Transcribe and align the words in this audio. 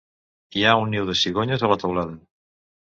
Hi 0.61 0.65
ha 0.69 0.73
un 0.85 0.89
niu 0.95 1.05
de 1.11 1.17
cigonyes 1.21 1.67
a 1.67 1.71
la 1.75 1.81
teulada. 1.87 2.21